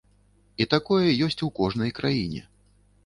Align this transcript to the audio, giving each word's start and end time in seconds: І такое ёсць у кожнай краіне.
І 0.63 0.65
такое 0.73 1.13
ёсць 1.27 1.39
у 1.49 1.53
кожнай 1.59 1.95
краіне. 2.01 2.41